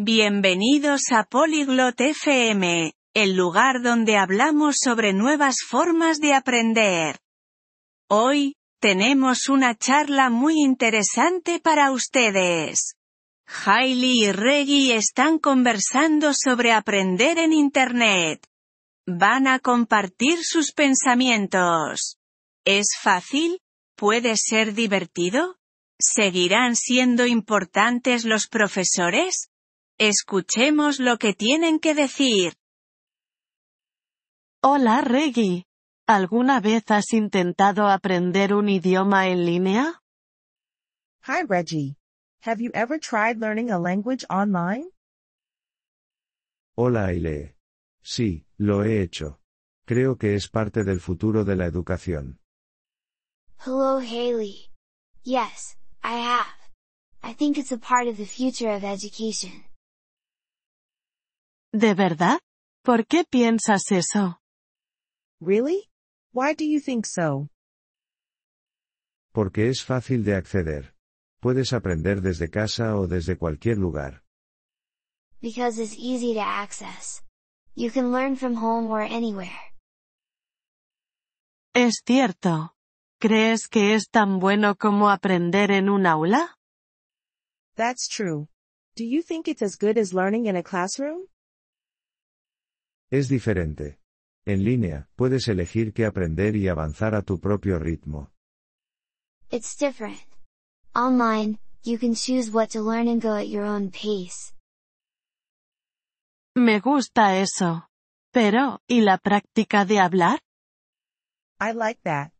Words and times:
Bienvenidos 0.00 1.10
a 1.10 1.24
Polyglot 1.24 2.00
FM, 2.00 2.92
el 3.14 3.34
lugar 3.34 3.82
donde 3.82 4.16
hablamos 4.16 4.76
sobre 4.78 5.12
nuevas 5.12 5.56
formas 5.68 6.20
de 6.20 6.34
aprender. 6.34 7.18
Hoy, 8.08 8.54
tenemos 8.80 9.48
una 9.48 9.74
charla 9.74 10.30
muy 10.30 10.54
interesante 10.62 11.58
para 11.58 11.90
ustedes. 11.90 12.94
Hailey 13.48 14.26
y 14.26 14.30
Reggie 14.30 14.94
están 14.94 15.40
conversando 15.40 16.30
sobre 16.32 16.70
aprender 16.70 17.36
en 17.36 17.52
Internet. 17.52 18.46
Van 19.04 19.48
a 19.48 19.58
compartir 19.58 20.44
sus 20.44 20.70
pensamientos. 20.70 22.18
¿Es 22.64 22.90
fácil? 23.02 23.58
¿Puede 23.96 24.36
ser 24.36 24.74
divertido? 24.74 25.56
¿Seguirán 25.98 26.76
siendo 26.76 27.26
importantes 27.26 28.24
los 28.24 28.46
profesores? 28.46 29.50
Escuchemos 30.00 31.00
lo 31.00 31.18
que 31.18 31.32
tienen 31.34 31.80
que 31.80 31.92
decir. 31.92 32.52
Hola 34.62 35.00
Reggie. 35.00 35.64
¿Alguna 36.06 36.60
vez 36.60 36.84
has 36.92 37.12
intentado 37.12 37.88
aprender 37.88 38.54
un 38.54 38.68
idioma 38.68 39.26
en 39.26 39.44
línea? 39.44 40.00
Hi 41.26 41.42
Reggie. 41.48 41.96
Have 42.42 42.62
you 42.62 42.70
ever 42.74 43.00
tried 43.00 43.38
learning 43.40 43.72
a 43.72 43.78
language 43.78 44.24
online? 44.30 44.88
Hola 46.76 47.06
Aile. 47.06 47.56
Sí, 48.00 48.46
lo 48.56 48.84
he 48.84 49.02
hecho. 49.02 49.40
Creo 49.84 50.16
que 50.16 50.36
es 50.36 50.48
parte 50.48 50.84
del 50.84 51.00
futuro 51.00 51.44
de 51.44 51.56
la 51.56 51.66
educación. 51.66 52.38
Hello 53.66 53.98
Haley. 53.98 54.70
Yes, 55.24 55.76
I 56.04 56.18
have. 56.20 56.46
I 57.20 57.34
think 57.34 57.58
it's 57.58 57.72
a 57.72 57.78
part 57.78 58.06
of 58.06 58.16
the 58.16 58.26
future 58.26 58.72
of 58.72 58.84
education. 58.84 59.67
¿De 61.72 61.92
verdad? 61.94 62.40
¿Por 62.82 63.06
qué 63.06 63.24
piensas 63.24 63.90
eso? 63.90 64.40
Really? 65.40 65.90
Why 66.32 66.54
do 66.54 66.64
you 66.64 66.80
think 66.80 67.04
so? 67.04 67.50
Porque 69.32 69.68
es 69.68 69.84
fácil 69.84 70.24
de 70.24 70.34
acceder. 70.34 70.94
Puedes 71.40 71.72
aprender 71.72 72.22
desde 72.22 72.48
casa 72.48 72.96
o 72.96 73.06
desde 73.06 73.36
cualquier 73.36 73.76
lugar. 73.76 74.24
Because 75.40 75.78
it's 75.78 75.94
easy 75.98 76.34
to 76.34 76.40
access. 76.40 77.22
You 77.74 77.90
can 77.90 78.10
learn 78.12 78.36
from 78.36 78.56
home 78.56 78.90
or 78.90 79.02
anywhere. 79.02 79.74
Es 81.74 82.02
cierto. 82.04 82.74
¿Crees 83.20 83.68
que 83.68 83.94
es 83.94 84.08
tan 84.10 84.38
bueno 84.40 84.76
como 84.76 85.10
aprender 85.10 85.70
en 85.70 85.90
un 85.90 86.06
aula? 86.06 86.56
That's 87.76 88.08
true. 88.08 88.48
Do 88.96 89.04
you 89.04 89.22
think 89.22 89.46
it's 89.46 89.62
as 89.62 89.76
good 89.76 89.98
as 89.98 90.12
learning 90.12 90.46
in 90.46 90.56
a 90.56 90.62
classroom? 90.62 91.28
Es 93.10 93.28
diferente. 93.28 93.98
En 94.44 94.64
línea, 94.64 95.08
puedes 95.16 95.48
elegir 95.48 95.92
qué 95.92 96.04
aprender 96.04 96.56
y 96.56 96.68
avanzar 96.68 97.14
a 97.14 97.22
tu 97.22 97.38
propio 97.40 97.78
ritmo. 97.78 98.30
It's 99.50 99.76
different. 99.76 100.20
Online, 100.94 101.58
you 101.84 101.98
can 101.98 102.14
choose 102.14 102.50
what 102.50 102.70
to 102.70 102.82
learn 102.82 103.08
and 103.08 103.22
go 103.22 103.34
at 103.34 103.48
your 103.48 103.64
own 103.64 103.90
pace. 103.90 104.54
Me 106.54 106.80
gusta 106.80 107.38
eso. 107.40 107.88
Pero, 108.30 108.80
¿y 108.86 109.00
la 109.00 109.16
práctica 109.16 109.86
de 109.86 110.00
hablar? 110.00 110.40
I 111.60 111.72
like 111.72 112.00
that. 112.04 112.32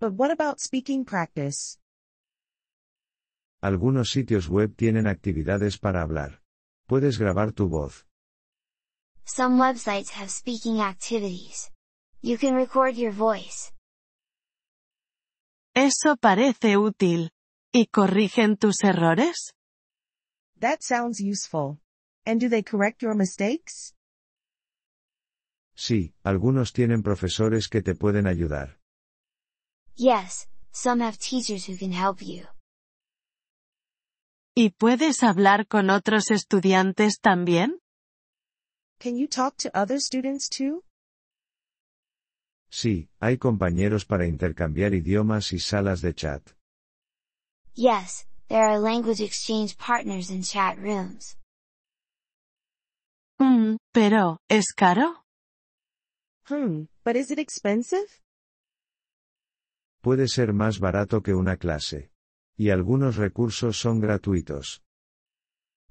But 0.00 0.14
what 0.14 0.30
about 0.32 0.58
speaking 0.58 1.04
practice? 1.04 1.78
Algunos 3.62 4.10
sitios 4.10 4.48
web 4.48 4.74
tienen 4.76 5.06
actividades 5.06 5.78
para 5.78 6.02
hablar. 6.02 6.42
Puedes 6.86 7.18
grabar 7.18 7.52
tu 7.52 7.68
voz. 7.68 8.05
Some 9.26 9.58
websites 9.58 10.10
have 10.10 10.30
speaking 10.30 10.80
activities. 10.80 11.70
You 12.22 12.38
can 12.38 12.54
record 12.54 12.96
your 12.96 13.12
voice. 13.12 13.72
Eso 15.74 16.16
parece 16.16 16.76
útil. 16.76 17.30
¿Y 17.72 17.86
corrigen 17.88 18.56
tus 18.56 18.84
errores? 18.84 19.52
That 20.60 20.78
sounds 20.80 21.20
useful. 21.20 21.80
And 22.24 22.40
do 22.40 22.48
they 22.48 22.62
correct 22.62 23.02
your 23.02 23.14
mistakes? 23.16 23.94
Sí, 25.74 26.14
algunos 26.22 26.72
tienen 26.72 27.02
profesores 27.02 27.68
que 27.68 27.82
te 27.82 27.94
pueden 27.94 28.26
ayudar. 28.26 28.78
Yes, 29.96 30.48
some 30.72 31.02
have 31.04 31.18
teachers 31.18 31.66
who 31.68 31.76
can 31.76 31.92
help 31.92 32.20
you. 32.22 32.46
¿Y 34.54 34.70
puedes 34.70 35.22
hablar 35.22 35.66
con 35.66 35.90
otros 35.90 36.30
estudiantes 36.30 37.18
también? 37.20 37.80
Can 38.98 39.16
you 39.16 39.26
talk 39.28 39.56
to 39.58 39.70
other 39.76 39.98
students 40.00 40.48
too? 40.48 40.82
Sí, 42.70 43.08
hay 43.20 43.38
compañeros 43.38 44.04
para 44.04 44.26
intercambiar 44.26 44.94
idiomas 44.94 45.52
y 45.52 45.58
salas 45.58 46.00
de 46.00 46.14
chat. 46.14 46.42
Yes, 47.74 48.26
there 48.48 48.64
are 48.64 48.78
language 48.78 49.20
exchange 49.20 49.76
partners 49.76 50.30
in 50.30 50.42
chat 50.42 50.78
rooms. 50.78 51.36
Mm, 53.38 53.76
pero, 53.92 54.38
¿es 54.48 54.72
caro? 54.72 55.24
Hmm, 56.48 56.86
but 57.04 57.16
is 57.16 57.30
it 57.30 57.38
expensive? 57.38 58.06
Puede 60.02 60.28
ser 60.28 60.52
más 60.52 60.78
barato 60.78 61.22
que 61.22 61.34
una 61.34 61.56
clase. 61.56 62.10
Y 62.56 62.70
algunos 62.70 63.16
recursos 63.16 63.76
son 63.76 64.00
gratuitos. 64.00 64.82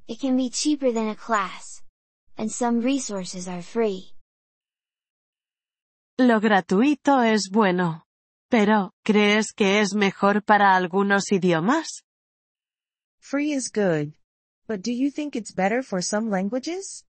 It 0.08 0.20
can 0.20 0.36
be 0.36 0.50
cheaper 0.50 0.92
than 0.92 1.10
a 1.10 1.16
class. 1.16 1.85
And 2.38 2.52
some 2.52 2.82
resources 2.82 3.48
are 3.48 3.62
free. 3.62 4.14
Lo 6.18 6.40
gratuito 6.40 7.22
es 7.24 7.50
bueno. 7.52 8.06
Pero, 8.50 8.94
¿crees 9.04 9.54
que 9.54 9.80
es 9.80 9.96
mejor 9.96 10.44
para 10.44 10.76
algunos 10.76 11.32
idiomas? 11.32 12.04
Free 13.20 13.54
is 13.54 13.72
good. 13.72 14.14
But 14.68 14.82
do 14.82 14.92
you 14.92 15.12
think 15.12 15.36
it's 15.36 15.54
better 15.54 15.84
for 15.84 16.02
some 16.02 16.30
languages? 16.30 17.06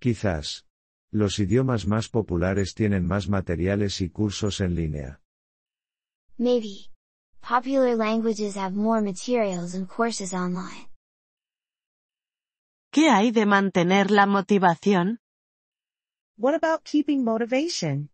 Quizás. 0.00 0.64
Los 1.10 1.38
idiomas 1.38 1.86
más 1.86 2.08
populares 2.08 2.74
tienen 2.74 3.06
más 3.06 3.28
materiales 3.28 4.00
y 4.00 4.10
cursos 4.10 4.60
en 4.60 4.74
línea. 4.74 5.20
Maybe. 6.38 6.90
Popular 7.40 7.96
languages 7.96 8.56
have 8.56 8.74
more 8.74 9.00
materials 9.00 9.74
and 9.74 9.88
courses 9.88 10.34
online. 10.34 10.88
¿Qué 12.90 13.10
hay 13.10 13.30
de 13.30 13.46
mantener 13.46 14.10
la 14.10 14.26
motivación? 14.26 15.20
What 16.38 16.54
about 16.54 16.82
keeping 16.84 17.24
motivation? 17.24 18.10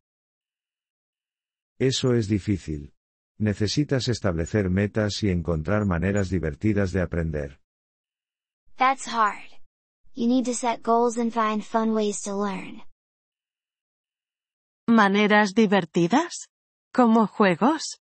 Eso 1.79 2.15
es 2.15 2.29
difícil. 2.29 2.95
Necesitas 3.39 4.09
establecer 4.09 4.71
metas 4.71 5.23
y 5.23 5.31
encontrar 5.31 5.85
maneras 5.85 6.31
divertidas 6.31 6.93
de 6.93 7.01
aprender. 7.03 7.61
That's 8.77 9.07
hard. 9.07 9.51
You 10.15 10.29
need 10.29 10.45
to 10.47 10.55
set 10.55 10.83
goals 10.83 11.17
and 11.19 11.33
find 11.33 11.65
fun 11.65 11.95
ways 11.95 12.21
to 12.23 12.35
learn. 12.37 12.83
¿Maneras 14.87 15.55
divertidas? 15.55 16.49
¿Como 16.93 17.27
juegos? 17.27 18.01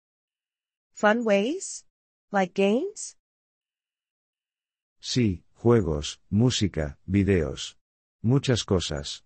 Fun 0.94 1.22
ways? 1.24 1.84
Like 2.30 2.52
games? 2.54 3.16
Sí, 5.00 5.44
juegos, 5.56 6.20
música, 6.30 6.98
videos. 7.06 7.76
Muchas 8.22 8.64
cosas. 8.64 9.24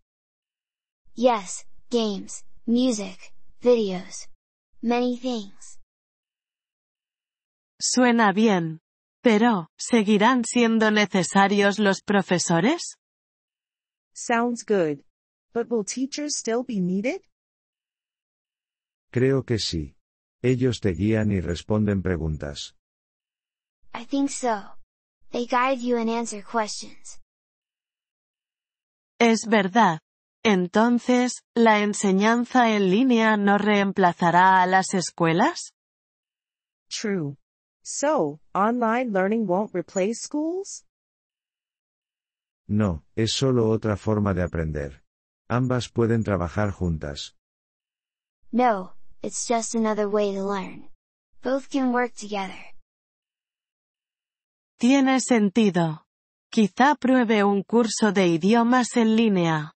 Yes, 1.14 1.66
games, 1.91 2.44
music, 2.66 3.32
videos. 3.60 4.28
Many 4.82 5.18
things. 5.18 5.78
Suena 7.78 8.32
bien. 8.32 8.80
Pero, 9.22 9.68
¿seguirán 9.76 10.44
siendo 10.44 10.91
necesarios 10.91 11.78
los 11.78 12.00
profesores? 12.02 12.97
Sounds 14.15 14.65
good. 14.65 15.04
But 15.53 15.68
will 15.71 15.84
teachers 15.84 16.36
still 16.36 16.62
be 16.66 16.80
needed? 16.80 17.22
Creo 19.10 19.44
que 19.44 19.59
sí. 19.59 19.97
Ellos 20.42 20.80
te 20.80 20.92
guían 20.92 21.33
y 21.33 21.41
responden 21.41 22.00
preguntas. 22.03 22.76
I 23.92 24.04
think 24.06 24.30
so. 24.30 24.79
They 25.32 25.47
guide 25.47 25.78
you 25.80 25.97
and 25.97 26.10
answer 26.10 26.42
questions. 26.42 27.21
Es 29.18 29.47
verdad. 29.47 30.00
Entonces, 30.42 31.42
¿la 31.54 31.80
enseñanza 31.80 32.71
en 32.74 32.91
línea 32.91 33.36
no 33.36 33.59
reemplazará 33.59 34.62
a 34.62 34.66
las 34.66 34.94
escuelas? 34.94 35.74
True. 36.88 37.36
So, 37.82 38.41
online 38.54 39.12
learning 39.12 39.47
won't 39.47 39.74
replace 39.74 40.21
schools? 40.22 40.84
No, 42.66 43.04
es 43.15 43.33
solo 43.33 43.68
otra 43.68 43.97
forma 43.97 44.33
de 44.33 44.42
aprender. 44.42 45.03
Ambas 45.48 45.88
pueden 45.88 46.24
trabajar 46.24 46.71
juntas. 46.71 47.36
No, 48.53 48.94
it's 49.22 49.47
just 49.47 49.74
another 49.74 50.09
way 50.09 50.34
to 50.34 50.42
learn. 50.42 50.88
Both 51.42 51.68
can 51.68 51.92
work 51.92 52.15
together. 52.15 52.74
Tiene 54.80 55.21
sentido. 55.21 56.06
Quizá 56.50 56.94
pruebe 56.94 57.44
un 57.44 57.62
curso 57.62 58.12
de 58.12 58.28
idiomas 58.28 58.97
en 58.97 59.15
línea. 59.15 59.74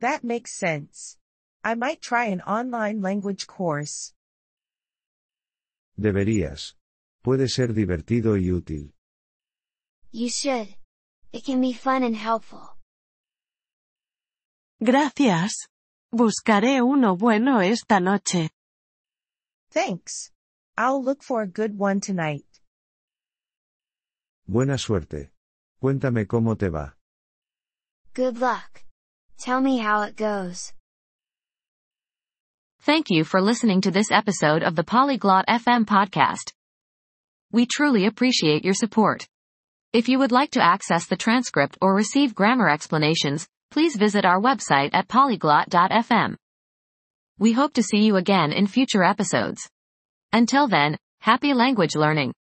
That 0.00 0.24
makes 0.24 0.56
sense. 0.58 1.18
I 1.62 1.76
might 1.76 2.00
try 2.00 2.32
an 2.32 2.40
online 2.40 3.00
language 3.00 3.46
course. 3.46 4.12
Deberías. 5.96 6.76
Puede 7.22 7.48
ser 7.48 7.74
divertido 7.74 8.36
y 8.36 8.50
útil. 8.50 8.92
You 10.10 10.30
should. 10.30 10.74
It 11.32 11.44
can 11.44 11.60
be 11.60 11.72
fun 11.72 12.02
and 12.02 12.16
helpful. 12.16 12.76
Gracias. 14.80 15.68
Buscaré 16.12 16.82
uno 16.82 17.16
bueno 17.16 17.60
esta 17.60 18.00
noche. 18.00 18.50
Thanks. 19.70 20.32
I'll 20.76 21.00
look 21.00 21.22
for 21.22 21.42
a 21.42 21.46
good 21.46 21.78
one 21.78 22.00
tonight. 22.00 22.45
Buena 24.48 24.78
suerte. 24.78 25.30
Cuéntame 25.80 26.26
cómo 26.26 26.56
te 26.56 26.68
va. 26.68 26.94
Good 28.14 28.38
luck. 28.38 28.84
Tell 29.38 29.60
me 29.60 29.78
how 29.78 30.02
it 30.02 30.16
goes. 30.16 30.72
Thank 32.80 33.10
you 33.10 33.24
for 33.24 33.42
listening 33.42 33.80
to 33.82 33.90
this 33.90 34.12
episode 34.12 34.62
of 34.62 34.76
the 34.76 34.84
Polyglot 34.84 35.46
FM 35.48 35.84
podcast. 35.84 36.52
We 37.50 37.66
truly 37.66 38.06
appreciate 38.06 38.64
your 38.64 38.74
support. 38.74 39.26
If 39.92 40.08
you 40.08 40.18
would 40.20 40.30
like 40.30 40.52
to 40.52 40.62
access 40.62 41.06
the 41.06 41.16
transcript 41.16 41.76
or 41.82 41.94
receive 41.94 42.34
grammar 42.34 42.68
explanations, 42.68 43.48
please 43.70 43.96
visit 43.96 44.24
our 44.24 44.40
website 44.40 44.90
at 44.92 45.08
polyglot.fm. 45.08 46.36
We 47.38 47.52
hope 47.52 47.72
to 47.74 47.82
see 47.82 48.04
you 48.04 48.16
again 48.16 48.52
in 48.52 48.66
future 48.66 49.02
episodes. 49.02 49.68
Until 50.32 50.68
then, 50.68 50.96
happy 51.20 51.52
language 51.52 51.96
learning. 51.96 52.32